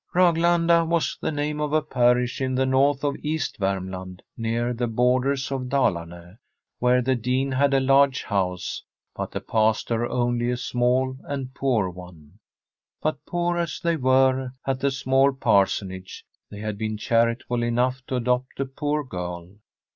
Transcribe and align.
From 0.11 0.33
d 0.33 0.41
SfFEDlSH 0.41 0.41
HOMESTEAD 0.41 0.53
III 0.57 0.67
Raglanda 0.67 0.89
was 0.89 1.17
the 1.21 1.31
name 1.31 1.61
of 1.61 1.73
a 1.73 1.81
parish 1.83 2.41
in 2.41 2.55
the 2.55 2.65
north 2.65 3.03
of 3.03 3.15
East 3.21 3.59
Vemiland, 3.59 4.21
near 4.35 4.73
the 4.73 4.87
borders 4.87 5.51
of 5.51 5.69
Dalarne, 5.69 6.39
where 6.79 7.03
the 7.03 7.13
Dean 7.13 7.51
had 7.51 7.75
a 7.75 7.79
large 7.79 8.23
house, 8.23 8.81
but 9.15 9.29
the 9.29 9.41
pastor 9.41 10.07
only 10.07 10.49
a 10.49 10.57
small 10.57 11.15
and 11.25 11.53
poor 11.53 11.87
one. 11.91 12.39
But 12.99 13.23
poor 13.27 13.59
as 13.59 13.79
they 13.79 13.95
were 13.95 14.53
at 14.65 14.79
the 14.79 14.89
small 14.89 15.33
parsonage, 15.33 16.25
they 16.49 16.61
had 16.61 16.79
been 16.79 16.97
charitable 16.97 17.61
enough 17.61 18.03
to 18.07 18.15
adopt 18.15 18.59
a 18.59 18.65
poor 18.65 19.03
girl. 19.03 19.51